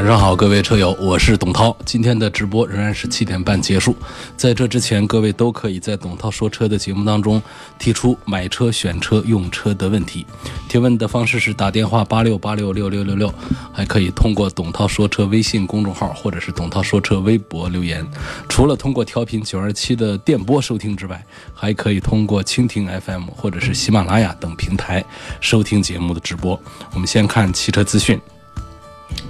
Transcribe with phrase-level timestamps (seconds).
[0.00, 1.76] 晚上好，各位车友，我是董涛。
[1.84, 3.94] 今天的直播仍然是七点半结束。
[4.34, 7.40] 在这之前，各位都可以在董涛说车的节目当中
[7.78, 10.24] 提出买车、选车、用车的问题。
[10.70, 13.34] 提问的方式是打电话八六八六六六六六，
[13.74, 18.02] 还可以通过董涛说车微信公众号或者是董涛说车微博留言。
[18.48, 25.04] 除了通过调频九二七的电波收听之外，还可以通过蜻蜓 FM 或者是喜马拉雅等平台
[25.42, 26.58] 收听节目的直播。
[26.94, 28.18] 我们先看汽车资讯。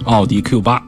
[0.03, 0.81] 奥迪 Q 八，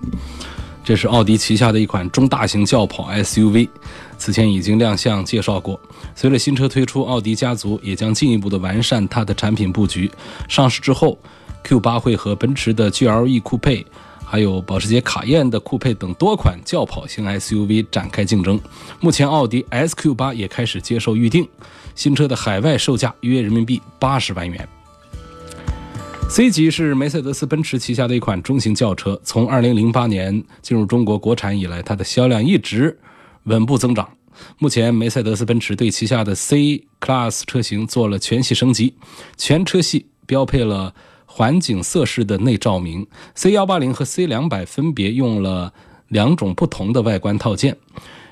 [0.84, 3.70] 这是奥迪旗下的一款中大型轿跑 SUV，
[4.18, 5.80] 此前已经亮相介绍过。
[6.16, 10.12] 随着新车推出，奥迪家族也将进一步的完善它的产品布局。
[10.50, 11.18] 上市之后
[11.64, 13.86] ，Q 八会和奔驰的 GLE 酷配，
[14.26, 18.60] 还有保时捷卡宴的酷配等多款轿跑型 SUV 展开竞争。
[19.00, 21.48] 目前，奥迪 SQ 八也开始接受预定，
[21.96, 24.68] 新车的海外售价约人民币八十万元。
[26.30, 32.98] C 级是梅赛德斯奔驰旗下的一款中型轿车，从2008年进入中国国产以来，它的销量一直
[33.44, 34.10] 稳步增长。
[34.58, 38.96] 目前，梅赛德斯奔驰对旗下的 C Class 车型做了全系升级，
[39.38, 40.96] 全车系标配了
[41.28, 43.06] 环境色式的内照明。
[43.36, 45.72] C180 和 C200 分别用了
[46.08, 47.78] 两种不同的外观套件。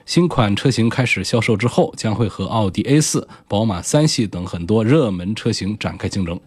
[0.07, 6.39] 新款车型开始销售之后，将会和奥迪 A4、宝马三系等很多热门车型展开竞争。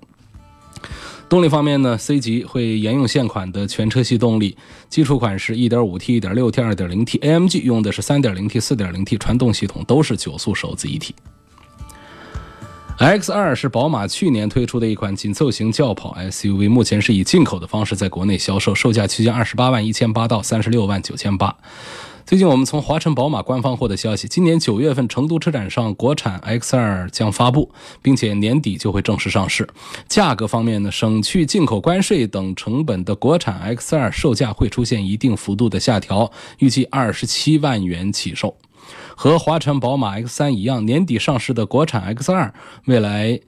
[1.28, 4.56] 动力方面呢，C 级会沿用现款的全车系动力，
[4.88, 11.14] 基础款是 1.5T、1.6T、2.0T，AMG 用的是 3.0T、4.0T，传动系统都是九速手自一体。
[12.96, 21.56] X2 是宝马去年推出的一款紧凑型轿跑 SUV，目前是以进口的方式在国内销售，售价区间28万一千八到36万九千八。
[22.26, 27.70] 最近我们从华晨宝马官方获得消息，今年九月份成都车展上国产 X2 将发布，
[28.00, 29.68] 并且年底就会正式上市。
[30.08, 38.56] 价格方面呢，省去进口关税等成本的国产 X2 售价会出现一定幅度的下调，预计二十七万元起售。
[39.14, 42.52] 和华晨宝马 X3 一样，年底上市的国产 X2
[42.86, 43.38] 未来。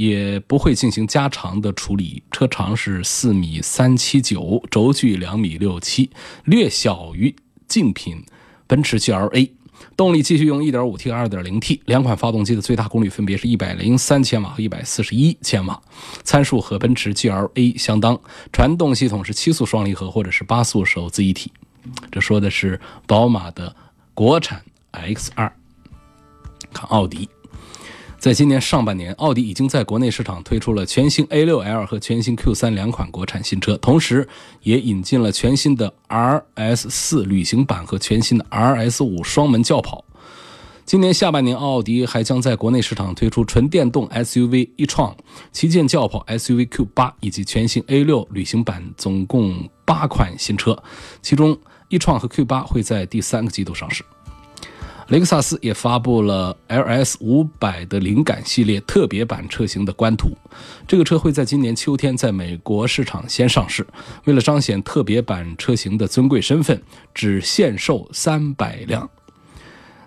[0.00, 6.08] 也不会进行加长的处理，车长是四米三七九，轴距两米六七，
[6.44, 7.36] 略小于
[7.68, 8.24] 竞品
[8.66, 9.50] 奔驰 GLA。
[9.98, 15.78] 动力继续用 1.5T 和 2.0T 两款发动机的最大功率分别是一百零三千瓦和一百四十一千瓦，
[16.22, 18.18] 参数和奔驰 GLA 相当。
[18.50, 21.52] 传动系统是七速双离合或者是八速手自一体。
[22.10, 23.76] 这说的是宝马的
[24.14, 24.62] 国产
[24.92, 25.50] X2。
[26.72, 27.28] 看奥迪。
[28.20, 34.28] 在今年上半年，奥迪已经在国内市场推出了全新 A6L 和全新 Q3 两款国产新车，同时
[34.62, 40.04] 也引进了全新的 RS4 旅行版和全新的 RS5 双门轿跑。
[40.84, 45.16] 今年下半年，奥迪还将在国内市场推出纯电动 SUV 一创、
[45.50, 50.76] 旗舰轿跑 SUV Q8 以及全新 A6 旅行版，总共八款新车，
[51.22, 51.58] 其中
[51.88, 54.04] 一创和 Q8 会在第三个季度上市。
[55.10, 60.30] 雷克萨斯也发布了 LS 五百的灵感系列特别版车型的官图，
[60.86, 63.84] 这个车会在今年秋天在美国市场先上市。
[64.26, 66.80] 为了彰显特别版车型的尊贵身份，
[67.12, 69.10] 只限售三百辆。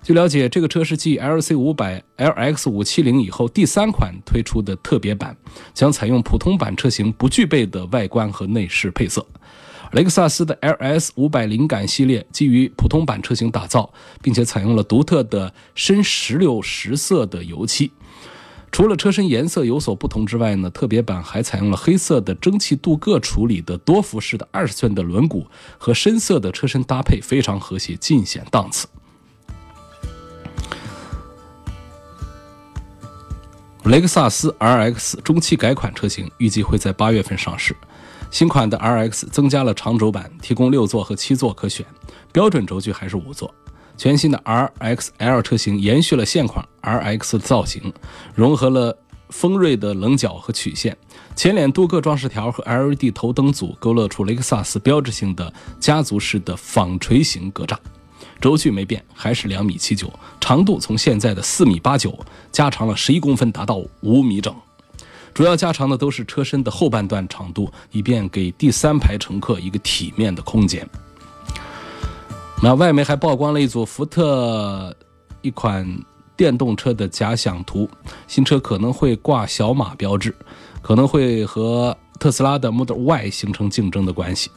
[0.01, 5.35] 据了解，这个车是继 LC 五百、LX 五七零以后第三款推出的特别版，
[5.73, 9.25] 将采用普通版车型不具备的外观和内饰配色。
[9.93, 13.93] 雷克萨斯的 LS 五百灵感系列基于普通版车型打造，
[14.23, 17.91] 并且采用了独特的深石榴石色的油漆。
[18.71, 25.45] 除了车身颜色有所不同之外呢，特别版还采用了黑色的蒸汽镀铬处理的多辐式的二十寸的轮毂
[25.77, 28.87] 和深色的车身搭配，非常和谐，尽显档次。
[33.83, 37.75] 雷克萨斯 RX 中期改款车型预计会在八月份上市。
[38.33, 41.85] 新款的 RX 增加了长轴版，提供六座和七座可选，
[42.31, 43.53] 标准轴距还是五座。
[43.95, 47.93] 全新的 RXL 车型延续了现款 RX 的造型，
[48.33, 48.97] 融合了
[49.29, 50.97] 锋锐的棱角和曲线，
[51.35, 57.77] 前脸镀铬装饰条和 LED 头灯组勾勒出雷克萨斯标志性的家族式的纺锤形格栅。
[58.41, 62.17] 轴距没变，还是两米七九，长度从现在的四米八九
[62.51, 64.51] 加长了十一公分，达到五米整。
[65.33, 70.87] 主要加长的都是车身的后半段长度，以便给第三排乘客一个体面的空间。
[72.61, 74.95] 那外媒还曝光了一组福特
[75.41, 75.85] 一款
[76.37, 77.89] 电动车的假想图，
[78.27, 80.33] 新车可能会挂小马标志，
[80.81, 84.49] 可能会和特斯拉的 Model Y 形成竞争的关系。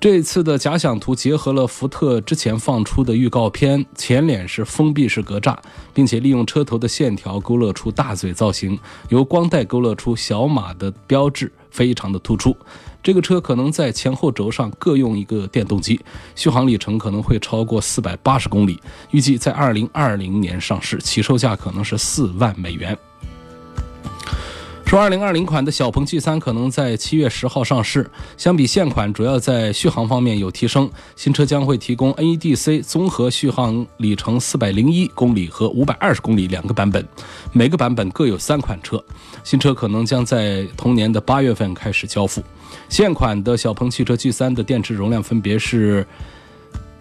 [0.00, 5.56] 这次的假想图结合了福特之前放出的预告片，前脸是封闭式格栅，
[5.92, 8.78] 并且利用车头的线条勾勒出大嘴造型，
[9.08, 12.56] 由光带勾勒出小马的标志，非常的突出。
[13.02, 16.00] 这个车可能在前后轴上各用一个电动机，
[16.36, 18.80] 续航里程可能会超过四百八十公里，
[19.10, 22.96] 预计在二零二零年上市，起售价可能是四万美元。
[24.88, 28.10] 说，二零二零款的小鹏 G3 可能在七月十号上市。
[28.38, 30.90] 相比现款，主要在续航方面有提升。
[31.14, 37.06] 新车将会提供 NEDC 综合续航里程四百零一公里和五百二十公里两个版本，
[37.52, 38.98] 每个版本各有三款车。
[39.44, 42.42] 新车可能将在同年的八月份开始交付。
[42.88, 46.06] 现款的小鹏汽车 G3 的电池容量分别是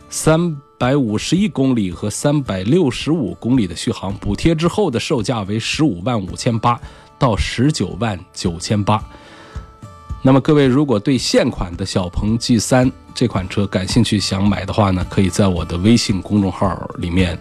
[0.10, 6.78] 三百五十一公里和三百六十五公里的续航，补贴之后的售价为十五万五千八。
[7.18, 9.04] 到十九万九千八。
[10.24, 17.38] 那么各位如果对现款的小鹏 G3 这款车感兴趣，想买的话呢，可以在我的微信公众号里面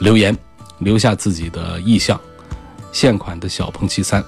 [0.00, 0.36] 留言，
[0.78, 2.18] 留下自己的意向。
[2.90, 4.22] 现款的小鹏 G3。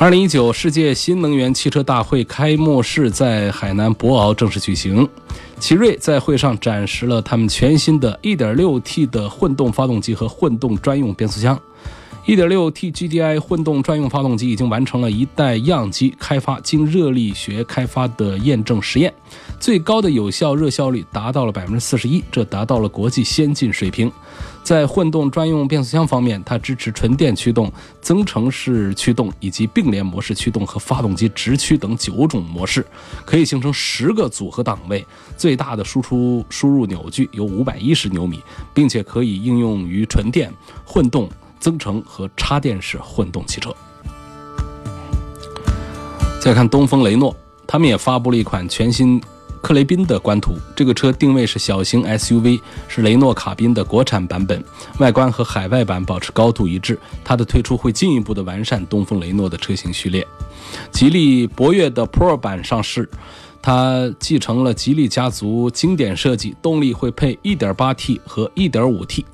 [0.00, 5.08] 二零一九世界新能源汽车大会开幕式在海南博鳌正式举行，
[5.58, 11.60] 奇瑞在会上展示了他们全新的 1.6T 的混动发动机和混动专用变速箱。
[12.28, 19.10] 1.6T GDI 混动专用发动机已经完成了一代样机开发，经热力学开发的验证实验，
[19.58, 24.12] 最高的有效热效率达到了百分之四十一，这达到了国际先进水平。
[24.62, 27.72] 在混动专用变速箱方面，它支持纯电驱动、
[28.02, 32.84] 增程式驱动以及并联模式驱动和发动机直驱等九种模式，
[33.24, 35.02] 可以形成十个组合档位，
[35.38, 38.42] 最大的输出输入扭矩有五百一十牛米，
[38.74, 40.52] 并且可以应用于纯电、
[40.84, 41.26] 混动。
[41.58, 43.74] 增程和插电式混动汽车。
[46.40, 49.20] 再看东风雷诺，他们也发布了一款全新
[49.60, 50.56] 克雷宾的官图。
[50.74, 54.64] 这个车定位是小型 SUV，是雷诺卡宾的国产版本，
[54.98, 56.98] 外观和海外版保持高度一致。
[57.24, 60.26] 它的推出会进一步的完善东风雷诺的车型序列。
[60.92, 63.10] 吉利博越的 Pro 版上市，
[63.60, 69.24] 它继承了吉利家族经典设计，动力会配 1.8T 和 1.5T。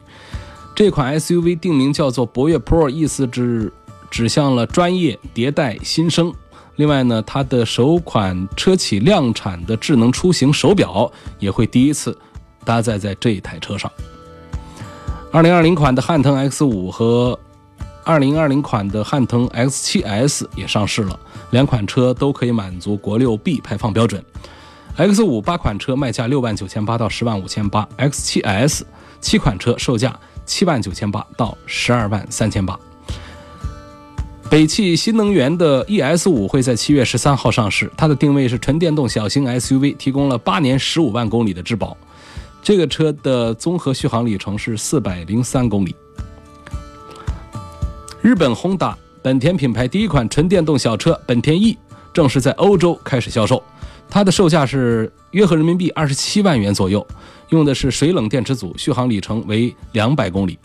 [0.75, 3.73] 这款 SUV 定名叫做博越 Pro，意思指
[4.11, 6.35] 指向了专业、迭代、新生。
[6.77, 12.19] 另外呢，它的首款车企量产的智能出行手表也会第一次
[12.65, 13.89] 搭载在这一台车上。
[15.31, 17.39] 2020款的汉腾 X5 和
[18.05, 21.17] 2020款的汉腾 X7S 也上市了，
[21.53, 24.25] 两款车都可以满足国六 B 排放标准。
[24.97, 28.83] X5 八款车卖价六万九千八到十万五千八，X7S
[29.21, 30.19] 七款车售价。
[30.45, 32.79] 七万九千八到十二万三千八。
[34.51, 41.97] 北汽新能源的 ES 五会在七月十三号上市，它的定位是纯电动小型 SUV，提供了八年十五万公里的质保。
[42.63, 45.97] 这个车的综合续航里程是四百零三公里。
[48.23, 51.77] 日本宏达本田品牌第一款纯电动小车本田 E
[52.13, 53.61] 正式在欧洲开始销售，
[54.09, 57.05] 它的售价是约合人民币二十七万元左右。
[57.51, 60.59] 用的是水冷电池组，续航里程为两百公里。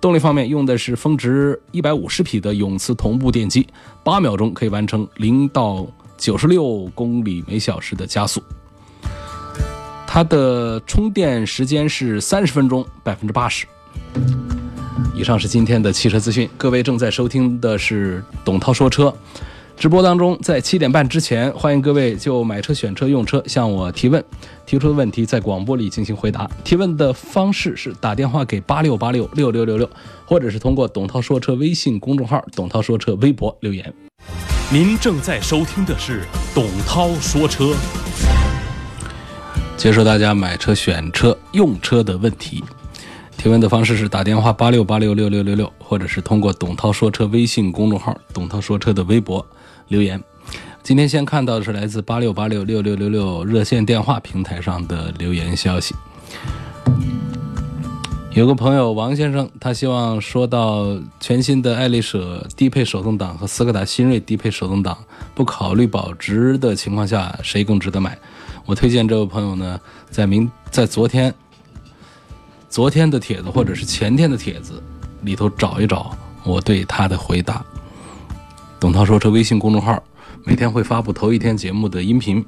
[0.00, 3.66] 动力方面用的是峰值一百五十匹的永磁同步电机，
[4.02, 8.42] 八秒钟可以完成零到九十六公里每小时的加速。
[10.06, 13.66] 它的充电时间是三十分钟，百分之八十。
[15.14, 19.14] 以上是今天的汽车资讯，各位正在收听的是董涛说车。
[19.80, 24.22] 直播当中，在七点半之前，欢迎各位就买车、选车、用车向我提问，
[24.66, 26.46] 提出的问题在广播里进行回答。
[26.62, 29.88] 提问的方式是打电话给八六八六六六六六，
[30.26, 33.90] 或者是通过董涛说车微信公众号、董涛说车微博留言。
[34.70, 37.74] 您正在收听的是董涛说车，
[39.78, 42.62] 接受大家买车、选车、用车的问题。
[43.38, 49.44] 提问的方式是打电话八六八六六六六六，或者是通过董涛说车微信公众号、董涛说车的微博。
[49.90, 50.22] 留言，
[50.84, 55.96] 今天先看到的是来自八六八六六六六六热线电话平台上的留言消息。
[58.32, 64.96] 有个朋友王先生，他希望说到全新的爱丽舍低配手动挡和斯柯达新锐低配手动挡，
[65.34, 68.16] 不考虑保值的情况下，谁更值得买？
[68.64, 71.34] 我推荐这位朋友呢，在明在昨天
[72.68, 74.80] 昨天的帖子或者是前天的帖子
[75.22, 77.64] 里头找一找我对他的回答。
[78.80, 80.02] 董涛说车微信公众号
[80.42, 82.42] 每天会发布头一天节目的音频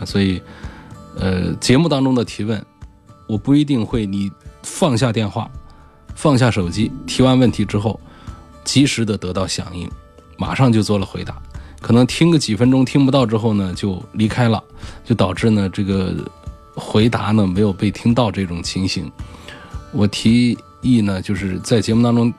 [0.00, 0.40] 啊，所以
[1.14, 2.64] 呃节目当中的提问，
[3.26, 4.32] 我不一定会你
[4.62, 5.50] 放下电话、
[6.14, 8.00] 放下手机提完问题之后，
[8.64, 9.86] 及时的得到响应，
[10.38, 11.36] 马上就做了回答。
[11.82, 14.62] 可能听个几分钟听不到之后呢，就离开了，
[15.04, 16.14] 就导致呢这个
[16.74, 19.12] 回答呢没有被听到这种情形。
[19.92, 22.32] 我提议呢，就是在节目当中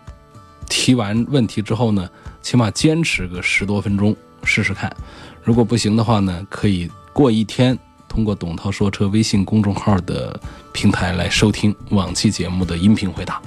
[0.68, 2.10] 提完问题之后呢。
[2.42, 4.96] 起码坚持个十多分钟试试看，
[5.44, 7.78] 如果不行的话呢，可以过一天
[8.08, 10.40] 通过董涛说车微信公众号的
[10.74, 13.42] 平台来收听往期节目的音频回答。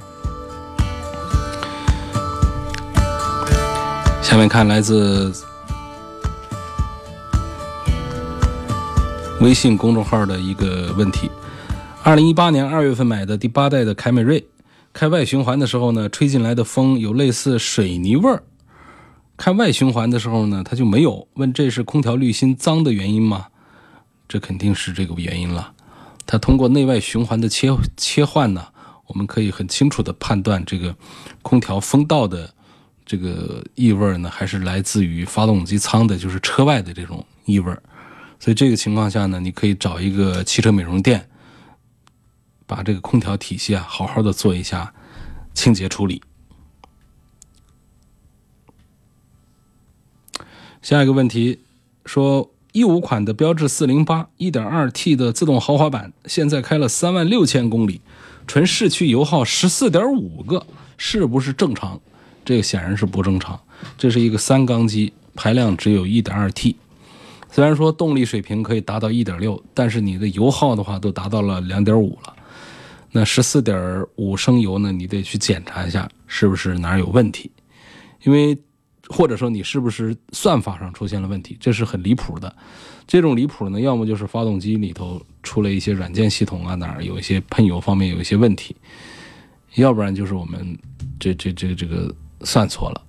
[4.23, 5.33] 下面看来自
[9.41, 11.29] 微信公众号的一个问题：
[12.05, 14.47] 二零一八年二月份买的第八代的凯美瑞，
[14.93, 18.43] 开外循环的时候呢，吹进来的风有类似水泥味儿。
[19.43, 23.49] 开外循环的时候呢，它就没有问这是空调滤芯脏的原因吗？
[24.29, 25.73] 这肯定是这个原因了。
[26.25, 28.69] 它通过内外循环的切切换呢，
[29.09, 30.95] 我们可以很清楚的判断这个
[31.43, 32.55] 空调风道的
[33.05, 37.77] 这个异味呢，还是来自于发动机舱的，就是车外的这种异味。
[38.39, 41.29] 所以这个情况下呢，你可以找一个汽车美容店，
[42.65, 44.95] 把这个空调体系啊好好的做一下
[45.53, 46.23] 清洁处理。
[50.83, 51.61] 下一个问题
[52.05, 58.01] 说，一五款的标致四零八一点二 T 的自动豪华版，现在开了三万六千公里，
[58.49, 62.01] 纯市区油耗十四点五个，是不是正常？
[62.45, 63.61] 这个显然是不正常。
[63.97, 66.75] 这是一个三缸机，排量只有一点二 T，
[67.49, 72.35] 虽然说动力水平可以达到一点六，但是你的油耗的话都达到了两点五了。
[73.13, 74.91] 那十四点五升油呢？
[74.91, 77.53] 你得去检查一下是不是哪有问题，
[78.25, 78.59] 因为。
[79.13, 81.57] 或者说你是不是算法上出现了问题？
[81.61, 82.53] 这是很离谱的。
[83.07, 88.75] 这种离谱呢，要么就是发动机里头出了一些软件系统啊，哪儿有一些喷油方面有一些问题；
[89.75, 90.79] 要不然就是我们
[91.21, 93.03] 这这这这个算错了。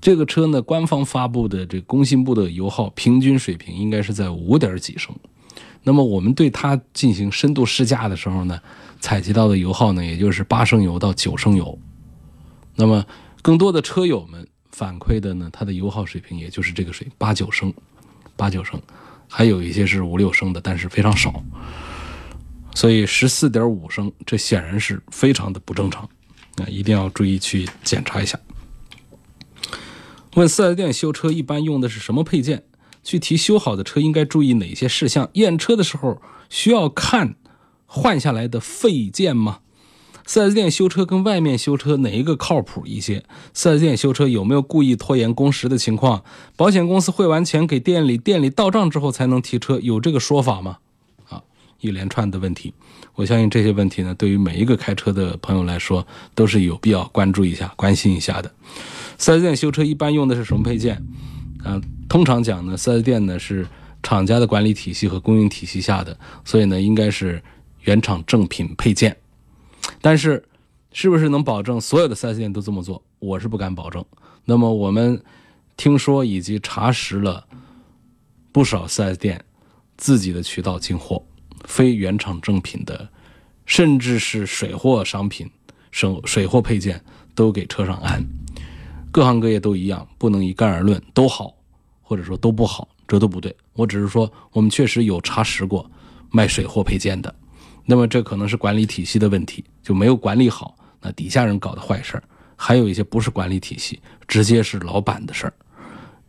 [0.00, 5.14] 这个车呢，官方发布的这工信部的油耗平均水平应该是在五点几升。
[5.82, 8.58] 那么我们对它进行深度试驾的时候呢，
[9.00, 11.78] 采集到的油耗呢，也就是八升油到九升油。
[12.76, 13.04] 那么
[13.42, 14.46] 更多的车友们。
[14.78, 17.74] 反馈的呢，它的油耗水平也就是这个水八九升，
[18.36, 18.80] 八九升，
[19.26, 21.42] 还有一些是五六升的，但是非常少。
[22.76, 26.08] 所以十四点五升，这显然是非常的不正常，
[26.58, 28.38] 啊，一定要注意去检查一下。
[30.34, 32.62] 问四 S 店修车一般用的是什么配件？
[33.02, 35.28] 具体修好的车应该注意哪些事项？
[35.32, 37.34] 验车的时候需要看
[37.84, 39.58] 换下来的废件吗
[40.28, 46.22] ？4S 店修车跟外面修车哪一个靠谱一些？4S 店修车有没有故意拖延工时的情况？
[46.54, 50.76] 保险公司汇完钱给店里，店里到账之后才能提车，有这个说法吗？
[51.30, 51.42] 啊，
[51.80, 52.74] 一连串的问题，
[53.14, 58.52] 我相信这些问题呢，对于每一个开车的朋友来说，都是有必要关注一下、关心一下的。
[59.18, 61.02] 4S 店修车一般用的是什么配件？
[61.64, 63.66] 啊，通常讲呢，4S 店呢是
[64.02, 67.42] 厂家的管理体系和供应体系下的，所以呢，应该是
[67.84, 69.16] 原厂正品配件。
[70.00, 70.42] 但是，
[70.92, 73.02] 是不是能保证所有的 4S 店都这么做？
[73.18, 74.04] 我是不敢保证。
[74.44, 75.22] 那么我们
[75.76, 77.46] 听说以及查实了
[78.52, 79.44] 不少 4S 店
[79.96, 81.22] 自己的渠道进货，
[81.64, 83.08] 非原厂正品的，
[83.66, 85.50] 甚至是水货商品、
[85.90, 87.02] 水水货配件
[87.34, 88.24] 都给车上安。
[89.10, 91.54] 各行各业都一样，不能一概而论，都好
[92.02, 93.54] 或者说都不好，这都不对。
[93.72, 95.90] 我只是说，我们确实有查实过
[96.30, 97.34] 卖水货配件的。
[97.90, 102.22] 那么这可能是管理体系的问题，就没有管理好，那底下人搞的坏事儿，
[102.54, 105.54] 还有一些不是管理体系，直接是老板的事儿，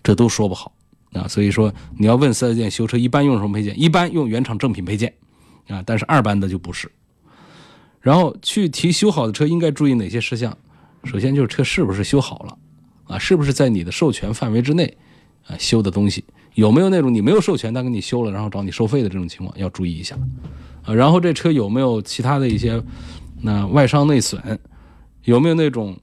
[0.01, 0.73] 这都说不好
[1.11, 1.27] 啊。
[1.27, 5.13] 所以说你要问四 S 店修车一般用什么配件，一般用原厂正品配件
[5.67, 6.89] 啊，但是二班的就不是。
[7.99, 10.57] 然后去提修好的车应该注意哪些事项？
[11.03, 12.57] 首先就是车是不是修好了
[13.03, 14.97] 啊，是不是在你的授权范围之内
[15.45, 16.23] 啊修的东西，
[16.53, 20.17] 有没有那种你没有授权他给你修了，然后找你收费的这种情况，要注意一下。
[20.93, 22.81] 然后这车有没有其他的一些
[23.41, 24.59] 那外伤内损？
[25.25, 25.97] 有没有那种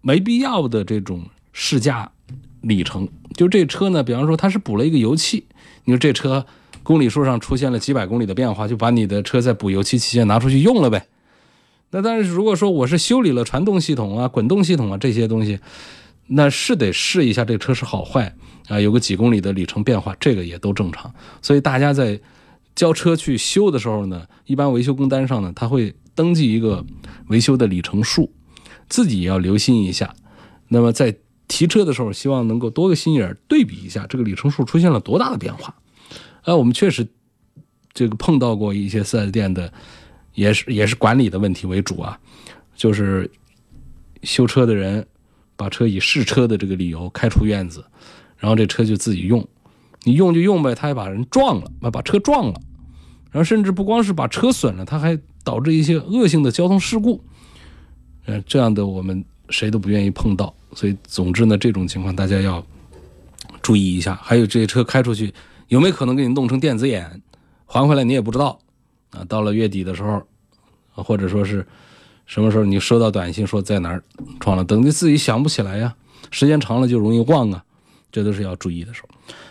[0.00, 1.22] 没必要的这种
[1.52, 2.10] 试驾
[2.62, 3.06] 里程？
[3.34, 5.44] 就这车呢，比方说它是补了一个油漆，
[5.84, 6.44] 你说这车
[6.82, 11.06] 公里数上出现了几百公里的变化，就把你的车在补油漆期间拿出去用了呗？
[11.90, 15.60] 那但是如果说我是修理了传动系统啊、滚动系统啊这些东西，
[16.26, 18.34] 那是得试一下这车是好坏
[18.68, 21.14] 啊，有个几公里的里程变化，这个也都正常。
[21.40, 22.18] 所以大家在。
[22.76, 26.84] 交车去修的时候呢，一般维修工单上呢，他会登记一个
[27.26, 28.30] 维修的里程数，
[28.88, 30.14] 自己也要留心一下。
[30.68, 31.16] 那么在
[31.48, 35.74] 提车的时候，希望能够多个心眼对比一下这个里程数出现了多大的变化。
[36.42, 37.06] 啊，我们确实
[37.92, 39.72] 这个碰到过一些四 S 店的，
[40.34, 42.18] 也是也是管理的问题为主啊，
[42.74, 43.30] 就是
[44.22, 45.06] 修车的人
[45.56, 47.84] 把车以试车的这个理由开出院子，
[48.36, 49.48] 然后这车就自己用，
[50.06, 52.54] 你用就用呗，他还把人撞了，把车撞了，
[53.32, 57.20] 然后甚至不光是把车损了，他还导致一些恶性的交通事故。
[58.26, 62.64] 嗯，这样的我们谁都不愿意碰到，所以总之呢，这种情况大家要
[63.60, 64.14] 注意一下。
[64.22, 65.34] 还有这些车开出去
[65.66, 67.20] 有没有可能给你弄成电子眼，
[67.66, 68.56] 还回来你也不知道
[69.10, 69.24] 啊。
[69.24, 70.22] 到了月底的时候，
[70.92, 71.66] 或者说是
[72.26, 74.00] 什么时候你收到短信说在哪儿
[74.38, 75.96] 撞了，等你自己想不起来呀，
[76.30, 77.64] 时间长了就容易忘啊，
[78.12, 79.08] 这都是要注意的时候。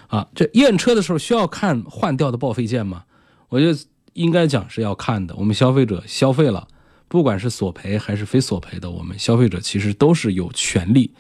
[0.08, 3.04] 啊，这验车的时候需要看换掉的报废件吗？
[3.50, 3.80] 我觉得
[4.14, 5.36] 应该讲是要看的。
[5.36, 6.68] 我们消费者消费了。
[7.08, 11.14] 不管是索赔还是非索赔的，我们消费者其实都是有权利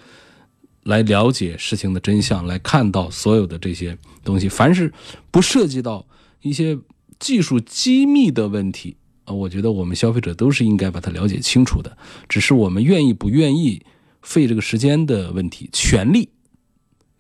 [0.82, 4.50] 来了解事情的真相，来看到所有的这些东西。
[4.50, 4.92] 凡是
[5.30, 6.06] 不涉及到
[6.42, 6.78] 一些
[7.20, 11.96] 技术机密的问题啊，我觉得我们消费者都是应该把它了解清楚的。
[12.28, 13.86] 只是我们愿意不愿意
[14.24, 15.70] 费这个时间的问题。
[15.72, 16.30] 权利，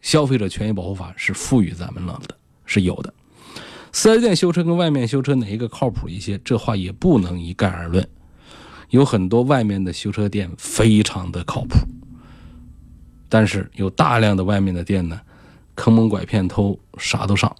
[0.05, 3.11] 消费者权益保护法是赋予咱们了的，是有的。
[3.91, 6.39] 四 S 店修车跟外面修车哪一个靠谱一些？
[6.45, 8.07] 这话也不能一概而论。
[8.91, 11.75] 有很多外面的修车店非常的靠谱，
[13.27, 15.19] 但是有大量的外面的店呢，
[15.73, 17.55] 坑蒙拐骗偷啥都上。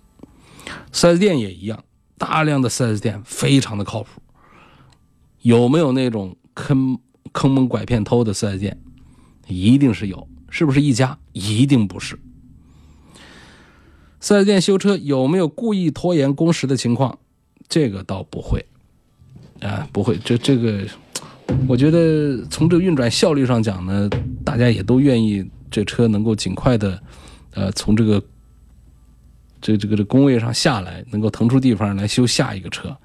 [0.92, 1.84] 四 S 店也一样，
[2.20, 4.22] 大量的四 S 店非常的靠谱。
[5.42, 7.00] 有没有那种坑
[7.32, 8.80] 坑蒙拐骗偷的四 S 店？
[9.48, 10.28] 一定是有。
[10.52, 11.18] 是不是一家？
[11.34, 12.18] 一定不是。
[14.26, 17.20] 四 S 店修车有没有故意拖延工时的情况？
[17.70, 18.66] 这个倒不会，
[19.62, 20.18] 啊，不会。
[20.26, 20.84] 这这个。
[21.68, 24.10] 我觉得从这个运转效率上讲呢，
[24.44, 27.00] 大家也都愿意这车能够尽快的，
[27.54, 28.20] 呃，从这个
[29.62, 32.98] 这这个这工位上下来，能够腾出地方来修下一个车。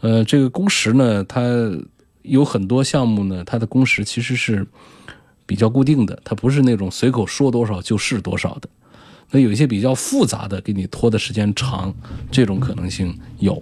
[0.00, 1.42] 呃，这个工时呢，它
[2.22, 4.66] 有很多项目呢，它的工时其实是
[5.46, 8.68] 比较固定的，它不是那种随口说多少就是多少的。
[9.34, 11.92] 那有一些比较复杂的，给你拖的时间长，
[12.30, 13.60] 这种可能性有，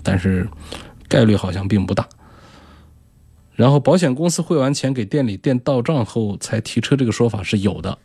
[0.00, 0.48] 但是
[1.08, 2.08] 概率好像并不大。
[3.56, 7.98] 然后保险公司汇完钱给店里，店到账后才提车，这个说法是有的，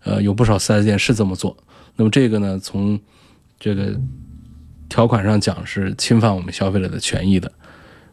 [0.00, 1.56] 呃，有不少四 S 店是这么做。
[1.96, 3.00] 那么这个呢，从
[3.58, 3.98] 这个
[4.90, 7.50] 条款上讲是侵犯我们消费者的权益的。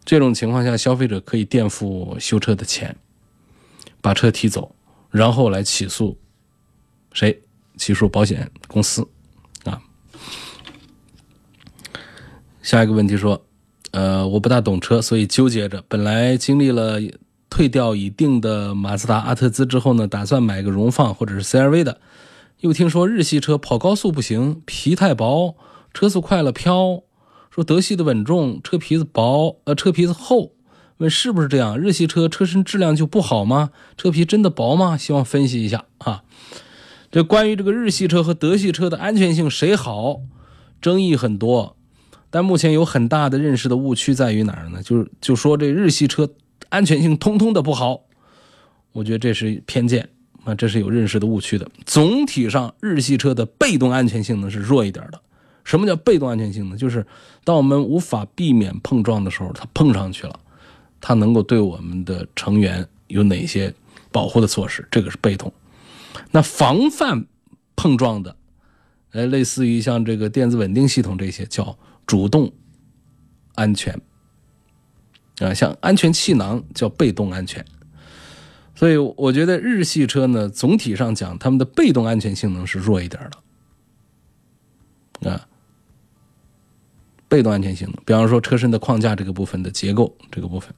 [0.05, 2.95] 这种情况下，消费者可以垫付修车的钱，
[3.99, 4.73] 把车提走，
[5.11, 6.17] 然后来起诉
[7.11, 7.42] 谁？
[7.77, 9.07] 起诉保险公司
[9.65, 9.81] 啊。
[12.61, 13.45] 下一个问题说。
[13.91, 15.83] 呃，我不大懂车，所以纠结着。
[15.87, 16.99] 本来经历了
[17.47, 22.01] 退掉已定的马自达阿特兹之后呢，打算买个荣放或者是 CRV 的，
[22.61, 25.55] 又听说日系车跑高速不行，皮太薄，
[25.93, 27.03] 车速快了飘。
[27.51, 30.53] 说德系的稳重，车皮子薄，呃，车皮子厚。
[30.97, 31.77] 问是不是这样？
[31.77, 33.69] 日系车车身质量就不好吗？
[33.95, 34.97] 车皮真的薄吗？
[34.97, 36.23] 希望分析一下啊。
[37.13, 40.21] 这关于这个日系车和德系车的安全性谁好，
[40.81, 41.77] 争议很多。
[42.31, 44.81] 但目前有很大的认识的误区在于哪儿呢？
[44.81, 46.27] 就是就说这日系车
[46.69, 48.01] 安全性通通的不好，
[48.93, 50.09] 我觉得这是偏见
[50.43, 51.69] 啊，这是有认识的误区的。
[51.85, 55.21] 总体上，日系车的被动安全性能是弱一点的。
[55.63, 56.75] 什么叫被动安全性能？
[56.75, 57.05] 就是
[57.43, 60.39] 当我们无法避免碰撞的时候，它碰上去了，
[60.99, 63.71] 它能够对我们的成员有哪些
[64.11, 64.83] 保护的措施？
[64.89, 65.53] 这个是被动。
[66.33, 67.25] 那防范
[67.77, 68.35] 碰撞的，
[69.11, 71.79] 呃，类似于像这个电子稳定系统这些叫。
[72.05, 72.51] 主动
[73.55, 73.97] 安全
[75.39, 77.63] 啊，像安全气囊叫被动安全，
[78.75, 83.31] 所以我觉得日系车呢，总体上讲，他们的被动安全性能是弱一点
[85.21, 85.47] 的啊。
[87.29, 90.75] 被动安全性能，比方说车身的框架这个部分的结构这个部分，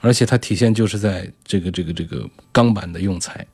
[0.00, 3.46] 而且它体现就是在这个这个这个钢板的用材，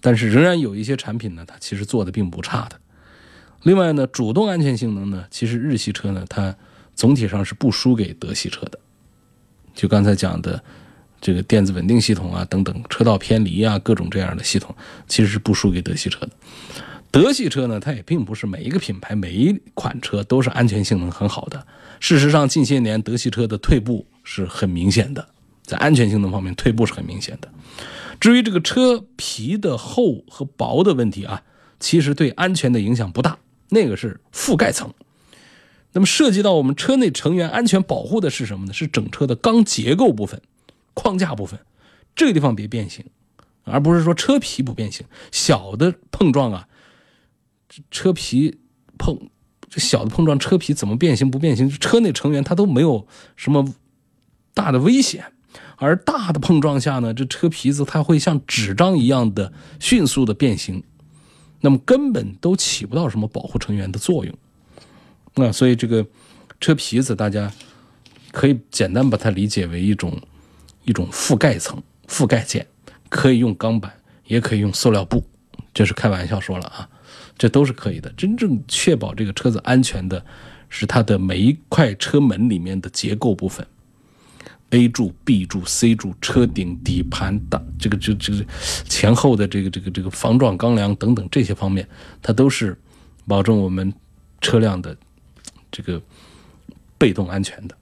[0.00, 2.78] 但是仍然有一些产品呢，它其实做的并不差的。
[3.62, 6.54] 另外呢，主动安全性能呢，其实日系车呢，它
[6.94, 8.78] 总体上是不输给德系车的。
[9.74, 10.62] 就刚才讲的
[11.20, 14.74] 这个电子稳定系统啊，等等，车道偏离啊，各种这样的系统，
[15.06, 16.30] 其实是不输给德系车的。
[17.10, 21.66] 德系车呢，它也并不是每一个品牌、每一款车都是安全性能很好的。
[22.00, 25.26] 事实上，近些年德系车的退步是很明显的，
[25.64, 27.48] 在安全性能方面退步是很明显的。
[28.20, 31.42] 至于这个车皮的厚和薄的问题啊，
[31.78, 33.38] 其实对安全的影响不大。
[33.70, 34.94] 那个是覆盖层，
[35.92, 38.72] 那么涉及到我们车内成员安全保护的是什么呢？
[38.72, 40.40] 是整车的钢结构部分、
[40.94, 41.60] 框架部分，
[42.16, 43.04] 这个地方别变形
[43.64, 45.06] 而不是说车皮不变形。
[45.30, 46.66] 小的碰撞啊，
[47.90, 48.58] 车皮
[48.98, 49.28] 碰
[49.68, 51.68] 这小的碰撞，车皮怎么变形不变形？
[51.68, 53.74] 车内成员他都没有什么
[54.54, 55.32] 大的危险。
[55.78, 60.82] 而大的碰撞下呢，这车皮子它会像纸张一样的迅速的变形，
[61.60, 64.34] 那么根本都起不到什么保护成员的作用。
[65.34, 66.04] 那所以这个
[66.60, 67.52] 车皮子，大家
[68.32, 70.20] 可以简单把它理解为一种
[70.84, 72.66] 一种覆盖层、覆盖件，
[73.08, 73.92] 可以用钢板，
[74.26, 75.24] 也可以用塑料布，
[75.72, 76.88] 这是开玩笑说了啊，
[77.38, 78.12] 这都是可以的。
[78.16, 80.24] 真正确保这个车子安全的，
[80.68, 83.64] 是它的每一块车门里面的结构部分。
[84.70, 88.44] A 柱、B 柱、C 柱、车顶、底盘的这个、这、这个
[88.86, 91.88] 前后的这个、这个、这个防撞钢梁等等这些方面，
[92.20, 92.78] 它都是
[93.26, 93.92] 保证我们
[94.40, 94.96] 车辆的
[95.70, 96.00] 这个
[96.98, 97.74] 被动安全的。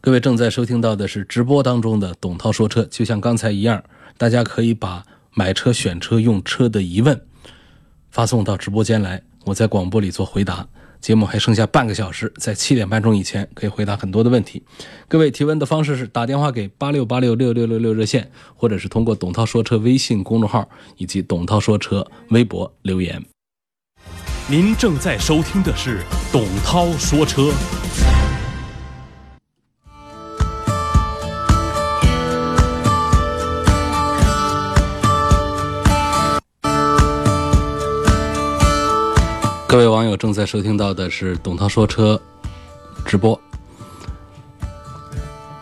[0.00, 3.82] 各位正在收听到的是直播当中的董涛说车，就像刚才一样，
[4.16, 7.20] 大家可以把买车、选车、用车的疑问
[8.10, 10.68] 发送到直播间来，我在广播里做回答。
[11.00, 14.62] 节目还剩下半个小时，在七点半钟以前可以回答很多的问题。
[15.08, 23.22] 各位提问的方式是打电话给八六八六六六六六热线，或者是通过“董涛说车”微信公众号以及“董涛说车”微博留言。
[24.48, 26.00] 您正在收听的是
[26.32, 27.52] 董涛说车。
[39.70, 42.20] 各位网友正在收听到的是董涛说车
[43.06, 43.40] 直播。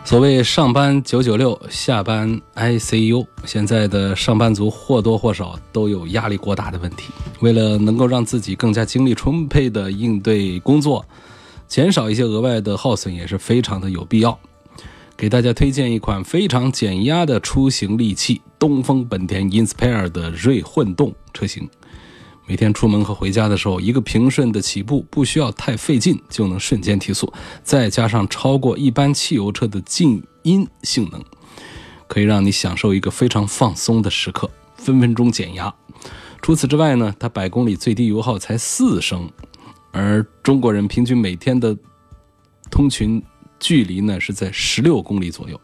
[0.03, 7.13] 所谓上班九九六，下班 ICU，现在的上班族或多或少都有压力过大的问题。
[7.41, 11.05] 为了能够让自己更加精力充沛的应对工作，
[11.67, 14.35] 减少一些额外的耗损也是非常的有必要。
[15.15, 21.69] 给大家推荐一款非常减压的出行利器——东风本田 Inspire 的锐混动车型。
[22.49, 27.31] 每天出门和回家的时候，一个平顺的起步不需要太费劲，就能瞬间提速。
[27.63, 31.23] 再加上超过一般汽油车的静音性能，
[32.07, 35.71] 可以让你享受一个非常放松的时刻，分分钟减压。
[36.41, 39.29] 除此之外呢，它百公里最低油耗才四升，
[39.91, 41.77] 而中国人平均每天的
[42.71, 43.21] 通勤
[43.59, 45.61] 距离呢是在十六公里左右。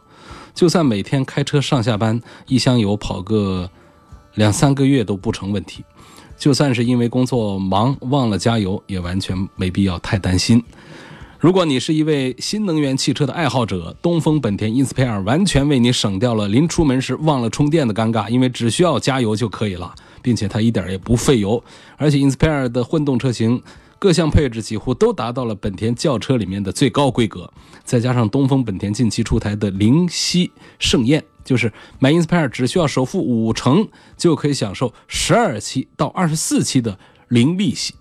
[0.53, 3.67] 就算每天开车上下班，一箱油跑个
[4.35, 5.83] 两三个月都不成问题。
[6.37, 10.63] 就算是因为工作忙忘了加油，也完全没必要太担心。
[11.39, 19.93] 如果你是一位新能源汽车的爱好者，东风本田 Inspire 完全为你省掉了临出门时忘了充电的尴尬，因为只需要加油就可以了，
[20.23, 21.63] 并且它一点也不费油。
[21.97, 23.61] 而且 Inspire 的混动车型
[23.99, 27.51] 各项配置几乎都达到了本田轿车里面的最高规格，
[27.83, 31.23] 再加上东风本田近期出台的零息盛宴。
[31.45, 37.93] 就是买 Inspire 只需要首付五成，就可以享受十二期到二十四期的零利息，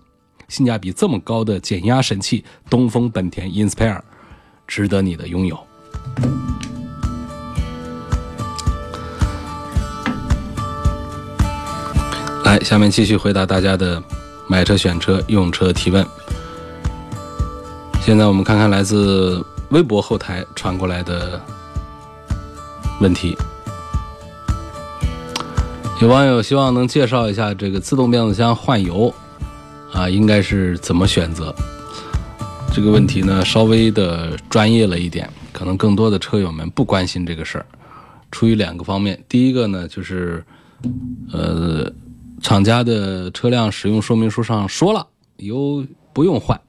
[0.47, 4.01] 性价比这么高的减压神器，东风本田 Inspire
[4.67, 5.57] 值得你的拥有。
[12.43, 14.01] 来，下面继续回答大家的
[14.49, 16.03] 买车、选车、用车提问。
[18.01, 21.39] 现在我们看看来自微博后台传过来的。
[23.01, 23.35] 问题，
[26.01, 29.13] 有网友希望能介绍一下这个自动变速箱换油
[29.91, 31.53] 啊，应该是怎么选择？
[32.73, 37.65] 这个问题呢，稍微的专业了一点，可能更多的车友们不关心这个事儿，
[38.31, 39.21] 出于两个方面。
[39.27, 40.43] 第一个呢，就是
[41.31, 41.91] 呃，
[42.41, 45.05] 厂家的车辆使用说明书上说了
[45.37, 46.59] 油不用换，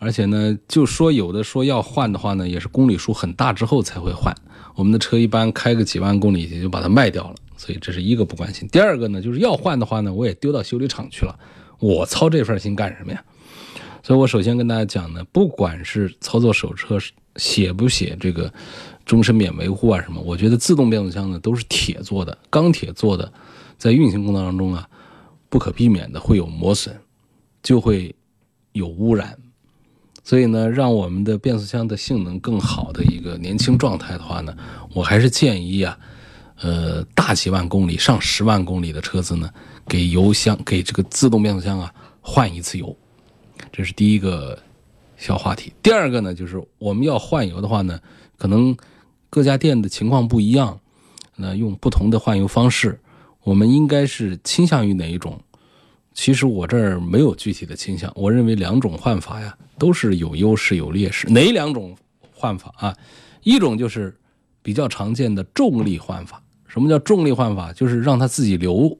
[0.00, 4.34] 而且呢，就说有的说要换的话呢，也是公里数很大之后才会换。
[4.74, 8.66] 我们的车一般开个几万公里也就把它卖掉了，所以这是一个不关心。
[8.68, 11.38] 第二个呢，就是要换的话呢，我也丢到修理厂去了，
[11.78, 13.22] 我操这份心干什么呀？
[14.02, 16.98] 所以我首先跟大家讲呢，不管是操作手册
[17.36, 18.50] 写不写这个
[19.04, 23.30] 终身免维护啊什么，我觉得自动变速箱呢都是铁做的，钢铁做的，
[23.76, 24.88] 在运行过程当中啊，
[25.50, 26.98] 不可避免的会有磨损，
[27.62, 28.14] 就会
[28.72, 29.36] 有污染。
[30.22, 34.54] 所以呢，让我们的变速箱的性能更好的一个年轻状态的话呢，
[34.94, 35.98] 我还是建议啊，
[36.60, 39.50] 呃，大几万公里、上十万公里的车子呢，
[39.88, 42.94] 给油箱、给这个自动变速箱啊换一次油，
[43.72, 44.58] 这是第一个
[45.16, 45.72] 小话题。
[45.82, 47.98] 第二个呢，就是我们要换油的话呢，
[48.36, 48.76] 可能
[49.30, 50.78] 各家店的情况不一样，
[51.36, 53.00] 那用不同的换油方式，
[53.42, 55.40] 我们应该是倾向于哪一种？
[56.12, 61.28] 其实我这儿没有具体的倾向，我认为两种换法呀都是有优势有劣势。
[61.30, 61.96] 哪两种
[62.34, 62.96] 换法啊？
[63.42, 64.14] 一种就是
[64.60, 67.72] 比较常见的重力换法，什么叫重力换法？
[67.72, 68.98] 就是让它自己流，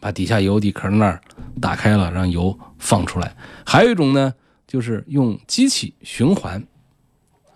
[0.00, 1.20] 把底下油底壳那儿
[1.60, 3.36] 打开了，让油放出来。
[3.64, 4.34] 还有一种呢，
[4.66, 6.66] 就是用机器循环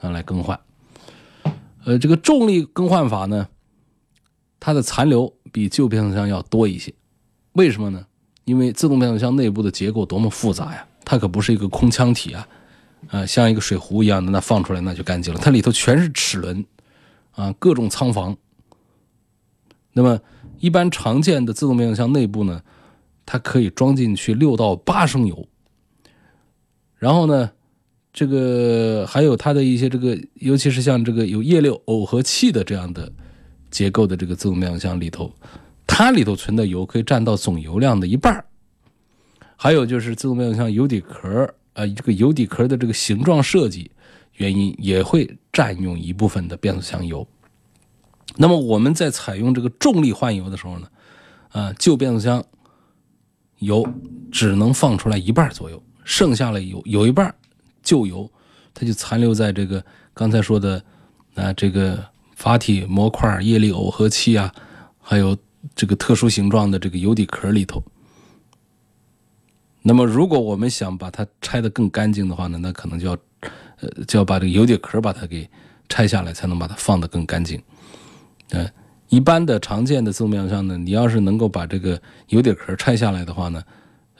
[0.01, 0.61] 啊来更换。
[1.85, 3.49] 呃，这个重力更换法呢，
[4.61, 6.94] 它的残留比旧变速箱要多一些。
[7.55, 8.07] 为什么呢？
[8.45, 12.49] 因为自动变速箱内部的结构多么复杂呀，它可不是一个空腔体啊，
[13.09, 15.41] 啊，像一个水壶一样的，那放出来那就干净了。
[15.43, 16.65] 它里头全是齿轮
[17.33, 18.37] 啊，各种仓房。
[19.93, 20.21] 那么
[20.59, 22.63] 一般常见的自动变速箱内部呢，
[23.25, 25.47] 它可以装进去六到八升油。
[26.97, 27.51] 然后呢，
[28.13, 33.13] 这个还有它的一些这个，尤其是像这个有液流耦合器的这样的
[33.71, 35.33] 结构的这个自动变速箱里头，
[35.87, 38.44] 它里头存的油可以占到总油量的一半
[39.57, 43.90] 还有就是自动变速箱油底壳，呃，这个油底壳的这个形状设计
[44.35, 47.27] 原因也会占用一部分的变速箱油。
[48.37, 50.88] 那么我们在采用这个重力换油的时候呢，
[51.51, 52.44] 啊，旧变速箱
[53.59, 53.87] 油
[54.33, 57.33] 只能放出来一半左右，剩下了有有一半
[57.83, 58.29] 旧油，
[58.75, 60.83] 它就残留在这个刚才说的
[61.37, 64.53] 啊这个阀体模块、液力耦合器啊，
[65.01, 65.37] 还有
[65.75, 67.83] 这个特殊形状的这个油底壳里头。
[69.83, 73.13] 那么如果我们想把它拆得更干净的话呢，那可能就要
[73.81, 75.49] 呃就要把这个油底壳把它给
[75.89, 77.63] 拆下来，才能把它放得更干净。
[78.51, 78.67] 呃，
[79.09, 83.63] 一般的常见的自动变速箱呢，你要是能够把这个油底壳拆下来的话呢，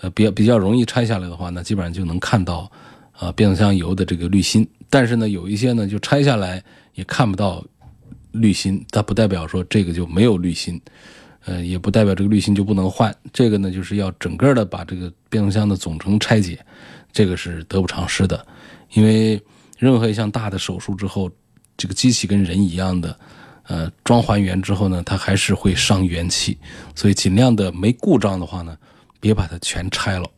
[0.01, 2.71] 呃，比较比较容易拆下来的话呢，基本上就能看到
[3.13, 4.69] 啊变速箱油的这个滤芯。
[4.91, 6.63] 但是呢，有一些呢就拆下来
[6.95, 7.65] 也看不到
[8.33, 10.79] 滤芯，它不代表说这个就没有滤芯，
[11.45, 13.15] 呃，也不代表这个滤芯就不能换。
[13.33, 16.59] 这个呢，就是要整个的把这个变速箱的总成拆解，
[17.13, 18.47] 这个是得不偿失的。
[18.93, 19.41] 因为
[19.79, 21.31] 任何一项大的手术之后，
[21.77, 23.19] 这个机器跟人一样的。
[23.67, 26.59] 呃，装还原之后呢，它还是会伤元气，
[26.95, 28.77] 所以尽量的没故障的话呢，
[29.21, 30.29] 别把它全拆了，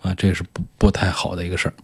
[0.00, 1.74] 啊，这也是不不太好的一个事儿。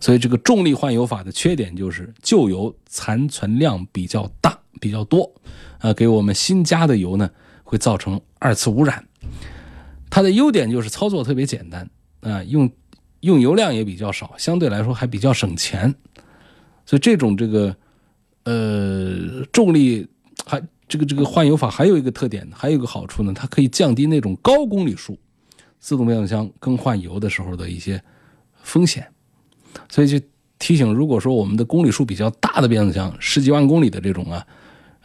[0.00, 5.30] 所以这个重力换油法的缺点就是旧油残存量比较大、比较多，
[5.78, 7.30] 啊，给我们新加的油呢
[7.74, 9.04] 会造成二次污染。
[10.08, 12.70] 它的优点就是操作特别简单，啊，用
[13.20, 15.94] 用油量也比较少，相对来说还比较省钱。
[16.86, 17.76] 所以这种这个
[18.44, 20.06] 呃重力。
[20.46, 25.16] 还这个这个换油法还有一个特点，还有一个好处呢，它可以降低那种高公里数
[25.80, 28.02] 自动变速箱更换油的时候的一些
[28.62, 29.06] 风险。
[29.88, 30.20] 所以就
[30.58, 34.46] 提醒，如果说我们的公里数比较大的变速箱，十几万公里的这种啊，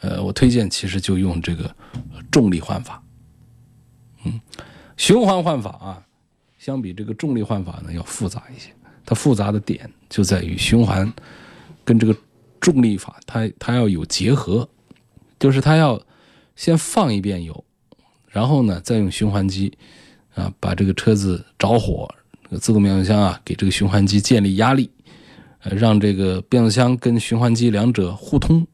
[0.02, 1.74] 呃，我推荐其实就用这个
[2.32, 3.02] 重力换法。
[4.26, 4.40] 嗯，
[4.98, 6.04] 循环换法啊，
[6.58, 8.70] 相比这个重力换法呢要复杂一些。
[9.06, 11.12] 它复杂的点就在于循环
[11.84, 12.16] 跟这个
[12.60, 14.68] 重力法，它它要有结合。
[15.40, 15.98] 就是它要
[16.58, 17.64] 先放一遍油，
[18.28, 19.72] 然后呢，再用循环机
[20.36, 22.14] 啊，把这个车子着火，
[22.60, 24.92] 自动变速箱啊，给这个循环机建立压力，
[25.62, 28.68] 呃，让这个变速箱跟循环机两者互通、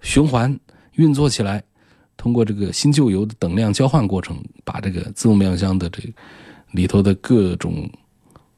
[0.00, 0.58] 循环
[0.96, 1.62] 运作起来。
[2.18, 6.02] 通过这个新旧油的等量交换过程，把这个自动变速箱的这
[6.70, 7.88] 里头的各种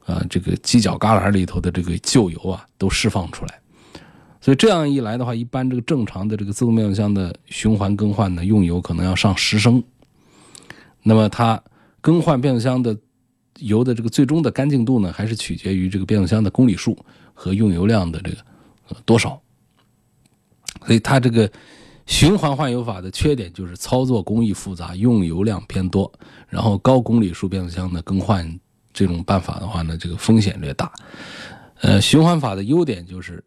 [0.05, 3.59] 啊，这个犄角旮旯里头的这个旧油啊，都释放出来。
[4.39, 9.83] 所以这样一来的话，一般这个正常的这个自动变速箱的循环更换呢，用油可能要上十升。
[11.03, 11.61] 那么它
[11.99, 12.97] 更换变速箱的
[13.57, 16.97] 油的这个最终的干净度呢，还是取决于这个变速箱的公里数
[17.33, 18.37] 和用油量的这个
[19.03, 19.39] 多少。
[20.85, 21.51] 所以它这个
[22.09, 26.11] 循环换油法的缺点就是操作工艺复杂，用油量偏多，
[26.49, 28.59] 然后高公里数变速箱的更换
[28.91, 30.91] 这种办法的话呢，这个风险略大。
[31.81, 33.41] 呃，循环法的优点就是。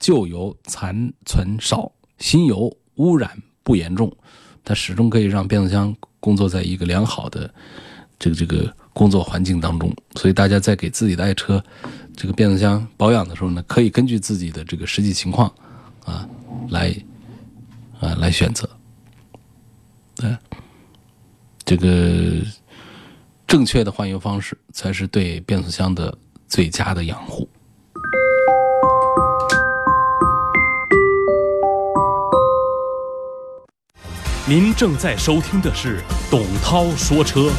[0.00, 3.30] 旧油残存少，新油污染
[3.62, 4.14] 不严重，
[4.62, 7.48] 它始终可以让变速箱工作在一个良好的
[8.18, 9.90] 这个这个工作环境当中。
[10.16, 11.62] 所以大家在给自己的爱车
[12.14, 15.50] 这个变速箱保养的时候呢，可以根据自己的这个实际情况
[16.04, 16.28] 啊
[16.68, 16.94] 来
[18.04, 18.68] 啊来选择。
[20.16, 20.36] 对，
[21.64, 22.44] 这个
[23.46, 27.48] 正确的换油方式才是对变速箱的最佳的养护。
[34.46, 37.50] 您正在收听的是董涛说车。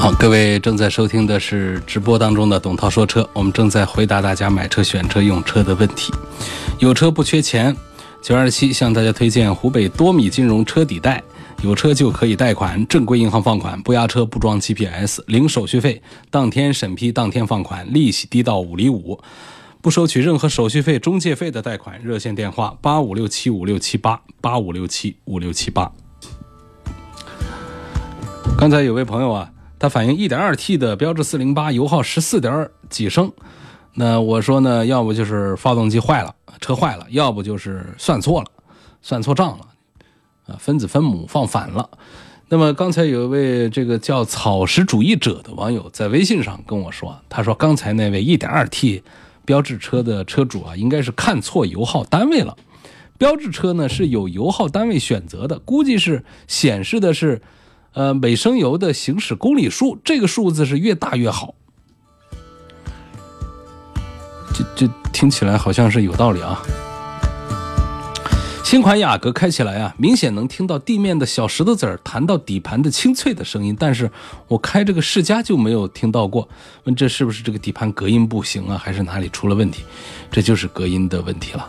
[0.00, 6.12] 好，各位正在收听的是直播当中的董涛说车，我们正在回答大家买车、选车、用车的问题。
[6.78, 7.76] 有车不缺钱，
[8.22, 11.20] 九二七向大家推荐湖北多米金融车抵贷，
[11.62, 19.18] 有车就可以贷款，正规银行放款，不押车、不装 GPS，零手续费，当天审批、当天放款，利息低到五厘五。
[19.82, 22.00] 不收取任何手续费、中介费的贷款。
[22.04, 25.90] 热线电话：八五六七五六七八八五六七五六七八。
[28.56, 33.32] 刚才有位朋友啊，他反映 1.2T 的标致408油耗十四点几升，
[33.94, 38.46] 那我说呢，要不就是发动机坏了，车坏了，要不就是算错了，
[39.02, 39.66] 算错账了，
[40.46, 41.88] 啊，分子分母放反了。
[42.48, 49.02] 那么刚才有一位这个叫草食主义者的网友在微信上跟我说，他说刚才那位 1.2T
[49.44, 52.56] 标致车的车主啊，应该是看错油耗单位了。
[53.18, 57.42] 标致车呢是有油耗单位选择的，估计是显示的是，
[57.92, 61.54] 呃，每升油的行驶公里数，这个数字是越大越好。
[64.54, 66.62] 这这听起来好像是有道理啊。
[68.64, 74.10] 新款雅阁开起来啊，明显能听到地面的小石头子儿弹到底盘的清脆的声音，但是
[74.46, 76.46] 我开这个世嘉就没有听到过。
[76.84, 79.84] 问这是不是这个底盘隔音不行啊，还是哪里出了问题？
[80.30, 81.62] 这就是隔音的问题了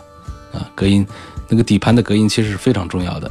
[0.52, 0.70] 啊！
[0.74, 1.06] 隔音，
[1.48, 3.30] 那个底盘的隔音其实是非常重要的，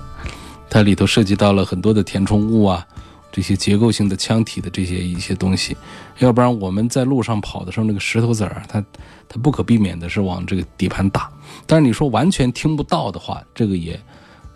[0.69, 2.85] 它里头涉及到了很多的填充物啊，
[3.31, 5.75] 这些结构性的腔体的这些一些东西，
[6.19, 8.83] 要不然我们在路上跑的时候，那个石头子儿它。
[9.31, 11.29] 它不可避免的是往这个底盘打，
[11.67, 14.01] 但是你说完全听不到的话，这个也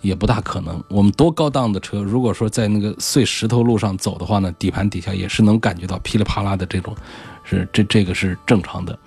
[0.02, 0.84] 也不大可能。
[0.90, 6.96] 我们多高档的车，如果说在那个碎石头路上走的话呢，底盘底下也是能感觉到噼里啪啦的这种，
[7.44, 8.98] 是这这个是正常的。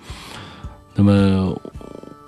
[0.95, 1.53] 那么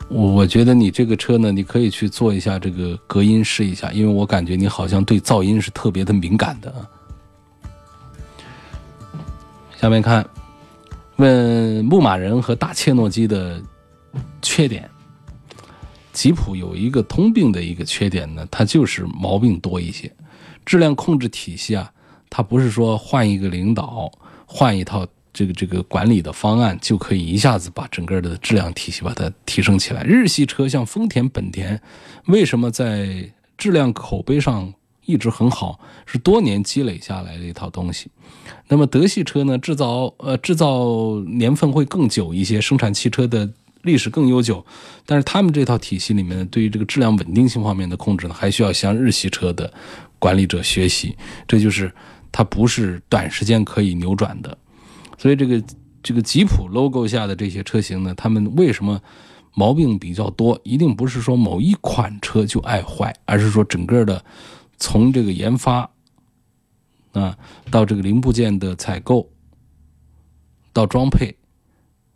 [0.09, 6.73] 我我觉得你这个车呢，你可以去做一下这个隔音试一下，因为我感觉你好像对噪音是特别的敏感的。
[9.79, 10.27] 下面看。
[11.17, 13.61] 问牧马人和大切诺基的
[14.41, 14.89] 缺点，
[16.13, 20.09] 吉普有一个通病的一个缺点呢，它就是毛病多一些。
[20.65, 21.91] 质量控制体系啊，
[22.29, 24.09] 它不是说换一个领导、
[24.45, 30.03] 换一套这个这个管理的方案就可以一下子把整个的质量体系把它提升起来。
[30.03, 31.79] 日系车像丰田、本田，
[32.27, 34.73] 为什么在质量口碑上？
[35.05, 38.11] 一直很好，是多年积累下来的一套东西。
[38.67, 43.49] 那么德系车呢，制造呃制造年份会更久一些，生产汽车的
[43.81, 44.63] 历史更悠久。
[45.07, 49.73] 但是他们这套体系里面，对于这个质量稳定性方面的控制呢，还需要向日系车的
[50.19, 51.17] 管理者学习。
[51.47, 51.91] 这就是
[52.31, 54.55] 它不是短时间可以扭转的。
[55.19, 55.63] 所以这个
[56.01, 58.99] 这个吉普 logo 下的这些车型呢，他们为什么
[59.53, 60.59] 毛病比较多？
[60.63, 64.25] 一定不是说某一款车就爱坏，而是说整个的。
[64.81, 65.89] 从这个研发
[67.11, 67.37] 啊，
[67.69, 69.29] 到这个零部件的采购，
[70.71, 71.35] 到装配，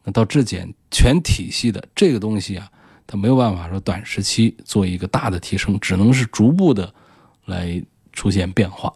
[0.06, 2.72] 那到质检，全体系的这个东西啊，
[3.06, 6.96] 它没有办法说短时期做一个大的提升，只能是逐步的
[7.44, 8.94] 来出现变化。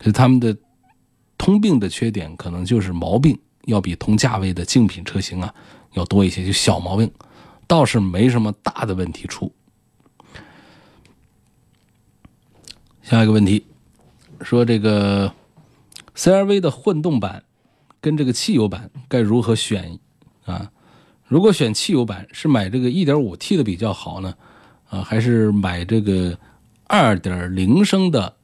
[0.00, 0.56] 所以他们的
[1.44, 5.54] 通病的缺点，可能就是毛病要比同价位的竞品车型啊
[5.92, 7.12] 要多一些，就小毛病，
[7.66, 9.52] 倒是没什么大的问题出。
[13.02, 13.66] 下一个问题，
[14.40, 15.30] 说这个
[16.16, 17.44] CRV 的混动版
[18.00, 19.98] 跟这个汽油版该如何选
[20.46, 20.70] 啊？
[21.26, 24.34] 如果选汽油版，是买这个 1.5T 的比较好呢，
[24.88, 26.38] 啊，还是买这个
[26.88, 28.34] 2.0升的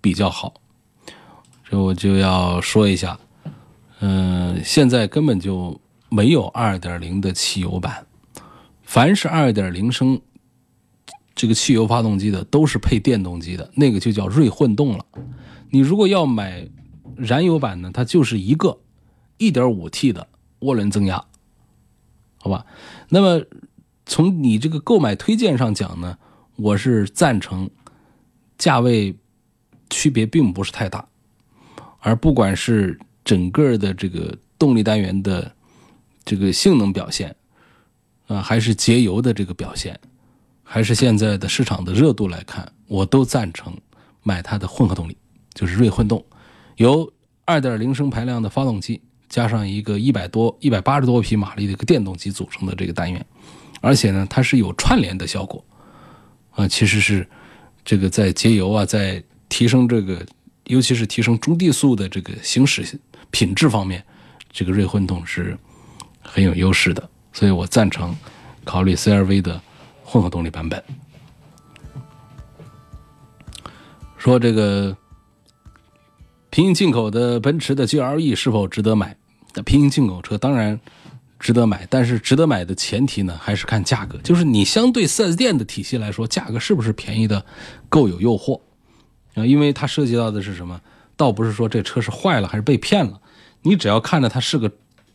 [0.00, 0.54] 比较好？
[1.74, 3.18] 这我就要说一下，
[3.98, 8.06] 嗯，现在根本就没有2.0的汽油版，
[8.84, 10.20] 凡是2.0升。
[11.34, 15.04] 这个汽油发动机的都是配电动机的，那个就叫锐混动了。
[15.70, 16.68] 你如果要买
[17.16, 18.78] 燃油版呢，它就是一个
[19.38, 20.28] 1.5T 的
[20.60, 21.24] 涡轮增压，
[22.36, 22.64] 好吧？
[23.08, 23.44] 那么
[24.06, 26.16] 从你这个购买推荐上讲呢，
[26.54, 27.68] 我是赞成
[28.56, 29.18] 价位
[29.90, 31.08] 区别并不是太大，
[32.04, 35.50] 而不管是整个的这个动力单元的
[36.22, 37.34] 这个性能表现
[38.26, 39.98] 啊，还是节油的这个表现。
[40.62, 43.74] 还是现在的市场的热度来看，我都赞成
[44.22, 45.16] 买它的混合动力，
[45.54, 46.24] 就是锐混动，
[46.76, 47.10] 由
[47.46, 53.24] 2.0升排量的发动机加上一个100多、180多匹马力的一个电动机组成的这个单元，
[53.80, 55.64] 而且呢，它是有串联的效果，
[56.50, 57.26] 啊，其实是
[57.84, 60.26] 这个在节油啊，在提升这个，
[60.66, 62.98] 尤其是提升中低速的这个行驶
[63.30, 64.04] 品质方面，
[64.50, 65.58] 这个锐混动是
[66.20, 68.16] 很有优势的，所以我赞成
[68.64, 69.60] 考虑 CRV 的。
[70.06, 70.80] 混合动力版本，
[74.18, 74.94] 说这个
[76.50, 79.16] 平行进口的奔驰的 GLE 是否值得买？
[79.54, 80.78] 那平行进口车当然
[81.40, 84.18] 值得买，但是值得买的前提呢，还是看价格。
[84.18, 87.44] 就是你相对 4S 店的体系来说，价格是不是便宜的
[87.88, 88.60] 够有诱惑
[89.34, 89.44] 啊？
[89.44, 90.80] 因为它涉及到的是什么？
[91.16, 93.20] 倒不是说这车是坏了还是被骗了，
[93.62, 94.70] 你只要看着它是个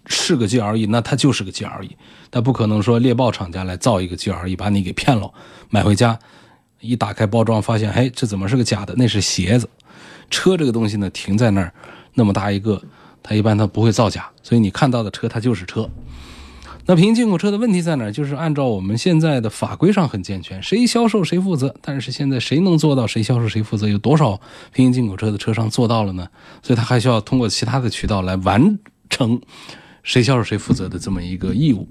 [0.06, 1.90] 是个 GLE，那它就是个 GLE，
[2.32, 5.30] 它不可能说猎豹厂家来造一个 GLE 把你给骗了，
[5.70, 6.18] 买回家
[6.80, 8.94] 一打开包装发现，哎，这怎么是个假的？
[8.96, 9.70] 那是鞋子。
[10.30, 11.74] 车这个东西呢，停在那儿
[12.14, 12.82] 那么大一个，
[13.22, 15.90] 它一般它不会造假，所以你看到的车它就是车。
[16.90, 18.10] 那平行进口车的问题在哪？
[18.10, 21.76] 就是按照我们现在的法规上很健全，谁销售谁负责。
[21.84, 23.88] 但是现在谁能做到谁销售谁负责？
[23.88, 24.42] 有多少
[24.74, 26.28] 平行进口车的车商做到了呢？
[26.64, 29.40] 所以他还需要通过其他的渠道来完成
[30.02, 31.88] 谁销售谁负责的这么一个义务。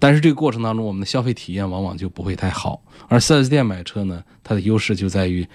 [0.00, 2.82] 但是这个过程当中，我们的消费体验往往就不会太好。
[3.06, 5.46] 而 4S 店买车呢，它的优势就在于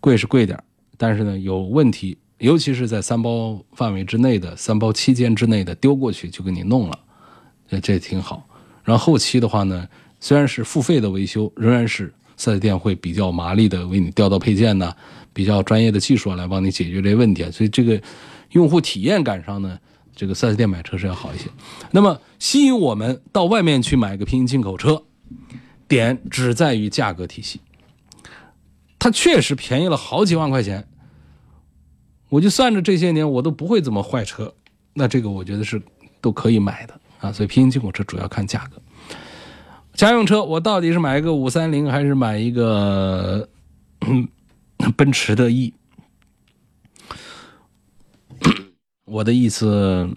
[0.00, 0.58] 贵是贵点
[0.96, 6.98] 但是呢有问题，尤其是在三包范围之内的、三包期间之内的，丢过去就给你弄了。
[7.68, 8.48] 这这挺好，
[8.82, 9.86] 然后后期的话呢，
[10.18, 14.94] 虽然是付费的维修，仍然是四 S 店会比较麻利的为你调到配件呢，
[15.32, 18.00] 比较专业的技术来帮你解决这些问题，所以这个
[18.52, 19.78] 用户体验感上呢，
[20.16, 21.44] 这个四 S 店买车是要好一些。
[21.90, 25.02] 那么吸引我们到外面去买个平行进口车，
[25.86, 27.60] 点只在于价格体系，
[28.98, 30.88] 它确实便宜了好几万块钱，
[32.30, 34.54] 我就算着这些年我都不会怎么坏车，
[34.94, 35.82] 那这个我觉得是
[36.20, 36.97] 都可以买的。
[37.20, 38.80] 啊，所以平行进口车主要看价格。
[39.94, 43.48] 家用车，我到底是买一个五三零还是买一个
[44.96, 45.74] 奔驰的 E？
[49.04, 50.08] 我的意思，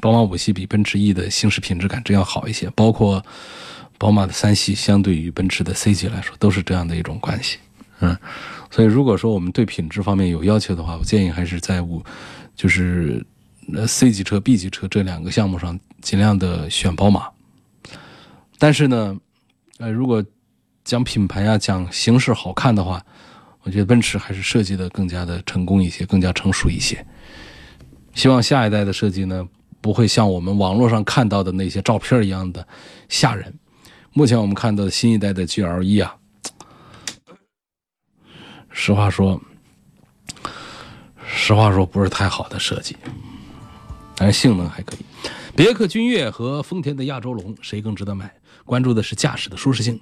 [0.00, 3.22] 宝马五系比奔驰 E 的行驶品质感真要好一些，包括
[3.98, 7.58] 宝马的三系相对于奔驰的 C 级来说，都是这样的一种关系。
[8.00, 8.16] 嗯，
[8.70, 12.02] 所以如果说我们对品质方面有要求的话，我建议还是在五，
[12.54, 13.22] 就是。
[13.68, 17.28] 那 C 级车、B 级车这两个项目上，尽量的选宝马。
[18.58, 19.18] 但是呢，
[19.78, 20.24] 呃，如果
[20.84, 23.04] 讲品牌啊、讲形式好看的话，
[23.62, 27.04] 我觉得奔驰还是设计的更加的成功一些，更加成熟一些。
[28.14, 29.46] 希望下一代的设计呢，
[29.80, 32.66] 不会像我们网络上看到的那些照片一样的
[33.08, 33.52] 吓人。
[34.12, 36.16] 目前我们看到的新一代的 GLE 啊，
[38.70, 39.38] 实话说，
[41.26, 42.96] 实话说不是太好的设计。
[44.16, 44.98] 但是性能还可以，
[45.54, 48.34] 别克君越和丰田的亚洲龙谁更值得买？
[48.64, 50.00] 关注的是驾驶的舒适性。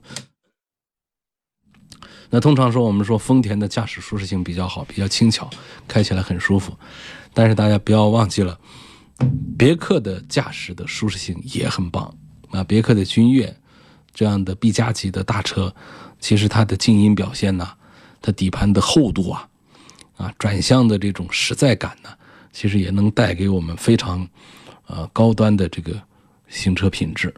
[2.31, 5.51] 那通常说，我们说丰田的驾驶舒适性比较好，比较轻巧，
[5.87, 6.73] 开起来很舒服。
[7.33, 8.59] 但是大家不要忘记了，
[9.59, 12.17] 别克的驾驶的舒适性也很棒。
[12.51, 13.55] 啊，别克的君越
[14.13, 15.75] 这样的 B 加级的大车，
[16.21, 17.69] 其实它的静音表现呢，
[18.23, 19.49] 它底盘的厚度啊，
[20.17, 22.11] 啊，转向的这种实在感呢。
[22.55, 24.27] 其实也能带给我们非常，
[24.87, 26.01] 呃高端的这个
[26.47, 27.35] 行车品质。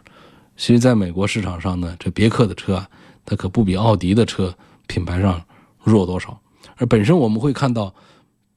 [0.59, 2.89] 其实，在美国市场上呢，这别克的车啊，
[3.25, 4.55] 它可不比奥迪的车
[4.87, 5.43] 品牌上
[5.83, 6.39] 弱多少。
[6.77, 7.93] 而本身我们会看到，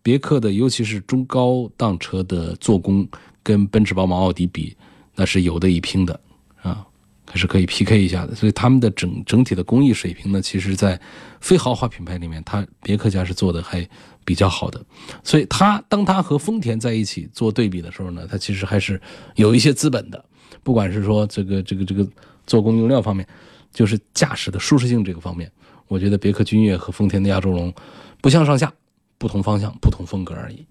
[0.03, 3.07] 别克的尤其是中高档车的做工，
[3.41, 4.75] 跟奔驰、宝马、奥迪比，
[5.15, 6.19] 那是有的一拼的
[6.61, 6.85] 啊。
[7.31, 10.99] 还是可以 PK 一下的，所以他们的整整体的工艺水平呢，其实，在
[11.39, 13.87] 非豪华品牌里面，它别克家是做的还
[14.29, 14.79] 比较好的。
[15.23, 19.01] 所以它当它和丰田在一起做对比的时候呢，它其实还是
[19.33, 20.23] 有一些资本的。
[20.61, 22.07] 不管是说这个这个这个
[22.45, 23.27] 做工用料方面，
[23.73, 25.51] 就是驾驶的舒适性这个方面，
[25.87, 27.73] 我觉得别克君越和丰田的亚洲龙
[28.21, 28.71] 不相上下，
[29.17, 30.63] 不同方向、不同风格而已。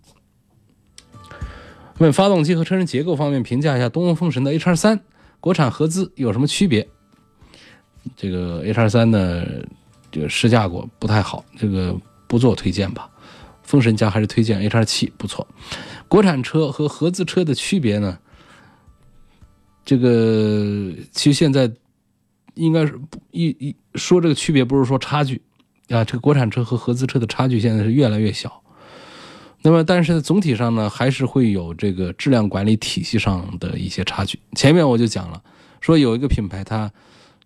[1.99, 5.01] 问发动机和车身结构方面评价一下东风风神的 H 二三。
[5.41, 6.89] 国产合资有什么区别？
[8.17, 9.45] 这个 H 二三呢，
[10.13, 11.97] 这个试驾过不太好，这个
[12.27, 13.11] 不做推荐吧。
[13.69, 15.47] 风神家还是推荐 H 二七不错。
[16.09, 18.19] 国产车和合资车的区别呢？
[19.85, 21.71] 这个其实现在
[22.55, 22.99] 应该是
[23.31, 25.43] 一一说这个区别，不是说差距
[25.91, 26.03] 啊。
[26.03, 28.63] 这个国产车和合资车的差距现在是越来越小。
[29.61, 34.41] 那么，但是总体上呢，还是会有这个质量管理体系上的一些差距。
[34.55, 35.43] 前面我就讲了，
[35.83, 36.91] 说有一个品牌，它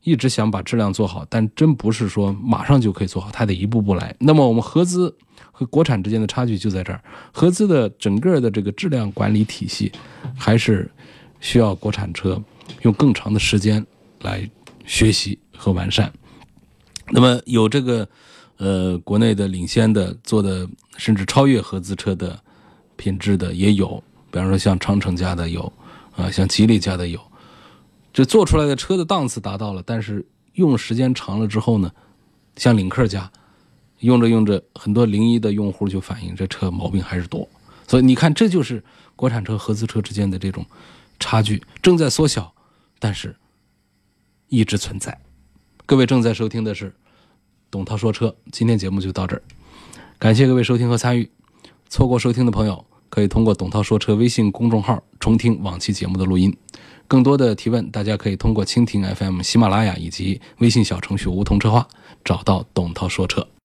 [0.05, 4.15] 一直想把质量做好，但真不是说马上就可以做好，它得一步步来。
[4.21, 5.17] 那么，我们合资
[5.67, 7.03] 国产之间的差距就在这儿，
[7.33, 9.91] 合资的整个的这个质量管理体系，
[10.37, 10.91] 还是
[11.41, 12.43] 需要国产车
[12.83, 13.85] 用更长的时间
[14.21, 14.49] 来
[14.85, 16.13] 学习和完善。
[17.11, 18.09] 那么，有这个。
[18.59, 22.39] 呃，国内的领先的做的甚至超越合资车的
[22.95, 24.01] 品质的也有，
[24.31, 25.73] 比方说像长城家的有，
[26.15, 27.19] 啊，像吉利家的有，
[28.13, 31.91] 这做出来的车的档次达到了，但是用时间长了之后呢，
[32.55, 33.29] 像领克家，
[34.03, 37.49] 用着用着，很多零一的用户就反映这车毛病还是多，
[37.89, 38.85] 所以你看，这就是
[39.17, 40.65] 国产车合资车之间的这种
[41.19, 42.55] 差距正在缩小，
[42.99, 43.35] 但是
[44.49, 45.19] 一直存在。
[45.87, 46.95] 各位正在收听的是。
[47.71, 49.43] 董涛说车，今天节目就到这儿，
[50.19, 51.31] 感谢各位收听和参与。
[51.89, 56.55] 错过收听的朋友，可以通过“董涛说车”微信公众号重听往期节目的录音。
[57.09, 61.89] 更多的提问，大家可以通过蜻蜓 FM、喜马拉雅以及微信小程序“梧桐车话”
[62.23, 63.49] 找到“董涛说车”。